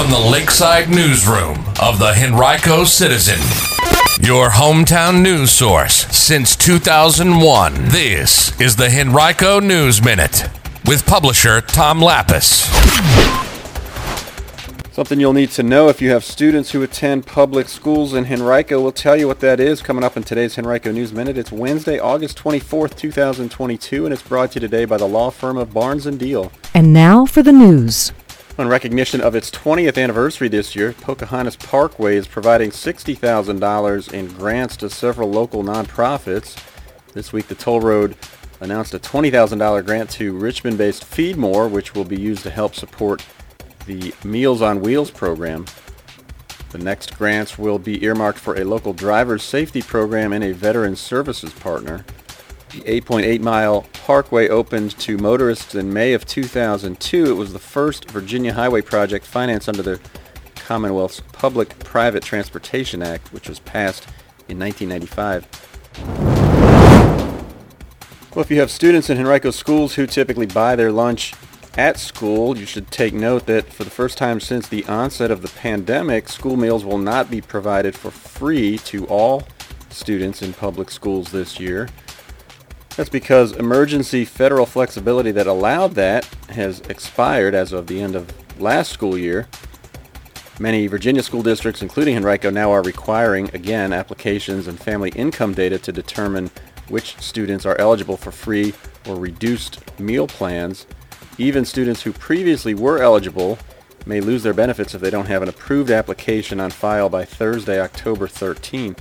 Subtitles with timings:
[0.00, 3.38] from the Lakeside Newsroom of the Henrico Citizen,
[4.26, 7.74] your hometown news source since 2001.
[7.88, 10.48] This is the Henrico News Minute
[10.86, 12.64] with publisher Tom Lappas.
[14.90, 18.80] Something you'll need to know if you have students who attend public schools in Henrico.
[18.80, 21.36] We'll tell you what that is coming up in today's Henrico News Minute.
[21.36, 25.58] It's Wednesday, August 24th, 2022, and it's brought to you today by the law firm
[25.58, 26.50] of Barnes & Diehl.
[26.74, 28.12] And now for the news.
[28.60, 34.76] In recognition of its 20th anniversary this year, Pocahontas Parkway is providing $60,000 in grants
[34.76, 36.62] to several local nonprofits.
[37.14, 38.16] This week, the toll road
[38.60, 43.24] announced a $20,000 grant to Richmond-based Feedmore, which will be used to help support
[43.86, 45.64] the Meals on Wheels program.
[46.68, 50.96] The next grants will be earmarked for a local driver's safety program and a veteran
[50.96, 52.04] services partner.
[52.72, 57.24] The 8.8 mile parkway opened to motorists in May of 2002.
[57.24, 59.98] It was the first Virginia highway project financed under the
[60.54, 64.06] Commonwealth's Public-Private Transportation Act, which was passed
[64.48, 65.48] in 1995.
[68.36, 71.34] Well, if you have students in Henrico schools who typically buy their lunch
[71.76, 75.42] at school, you should take note that for the first time since the onset of
[75.42, 79.42] the pandemic, school meals will not be provided for free to all
[79.88, 81.88] students in public schools this year.
[83.00, 88.60] That's because emergency federal flexibility that allowed that has expired as of the end of
[88.60, 89.48] last school year.
[90.58, 95.78] Many Virginia school districts, including Henrico, now are requiring, again, applications and family income data
[95.78, 96.50] to determine
[96.90, 98.74] which students are eligible for free
[99.08, 100.86] or reduced meal plans.
[101.38, 103.58] Even students who previously were eligible
[104.04, 107.80] may lose their benefits if they don't have an approved application on file by Thursday,
[107.80, 108.98] October 13th.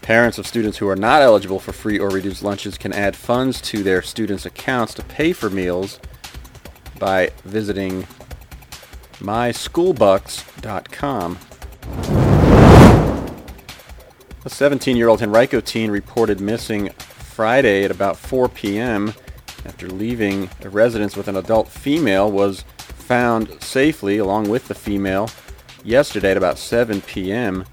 [0.00, 3.60] Parents of students who are not eligible for free or reduced lunches can add funds
[3.62, 5.98] to their students' accounts to pay for meals
[7.00, 8.06] by visiting
[9.18, 11.38] myschoolbucks.com.
[14.46, 19.12] A 17-year-old Henrico teen reported missing Friday at about 4 p.m.
[19.64, 25.28] after leaving a residence with an adult female was found safely along with the female
[25.82, 27.64] yesterday at about 7 p.m.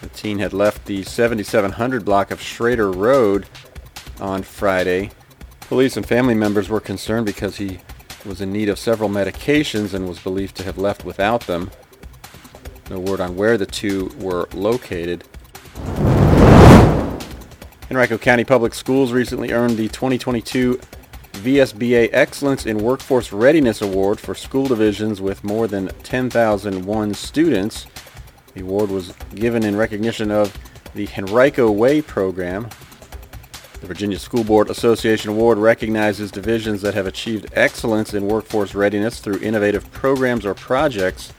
[0.00, 3.46] The teen had left the 7700 block of Schrader Road
[4.20, 5.12] on Friday.
[5.60, 7.78] Police and family members were concerned because he
[8.26, 11.70] was in need of several medications and was believed to have left without them.
[12.90, 15.22] No word on where the two were located.
[17.90, 20.80] Henrico County Public Schools recently earned the 2022
[21.32, 27.86] VSBA Excellence in Workforce Readiness Award for school divisions with more than 10,001 students.
[28.54, 30.56] The award was given in recognition of
[30.94, 32.68] the Henrico Way program.
[33.80, 39.18] The Virginia School Board Association Award recognizes divisions that have achieved excellence in workforce readiness
[39.18, 41.32] through innovative programs or projects.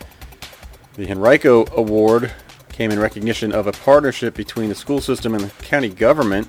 [0.96, 2.34] The Henrico Award
[2.82, 6.48] came in recognition of a partnership between the school system and the county government,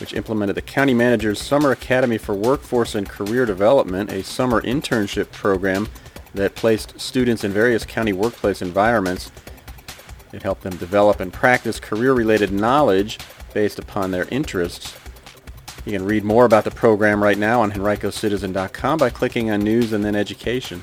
[0.00, 5.32] which implemented the County Manager's Summer Academy for Workforce and Career Development, a summer internship
[5.32, 5.88] program
[6.34, 9.32] that placed students in various county workplace environments
[10.34, 13.18] it helped them develop and practice career-related knowledge
[13.54, 14.94] based upon their interests.
[15.86, 19.94] You can read more about the program right now on henricocitizen.com by clicking on News
[19.94, 20.82] and then Education.